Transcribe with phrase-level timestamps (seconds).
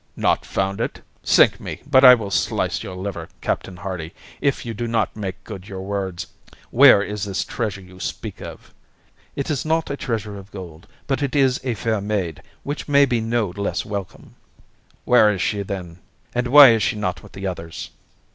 [0.17, 0.99] "Not found it?
[1.21, 5.43] Sink me, but I will slice your liver, Captain Hardy, if you do not make
[5.43, 6.25] good your words!
[6.71, 8.73] Where is this treasure you speak of?"
[9.35, 13.05] "It is not a treasure of gold, but it is a fair maid, which may
[13.05, 14.33] be no less welcome."
[15.05, 15.99] "Where is she, then?
[16.33, 17.91] And why is she not with the others?"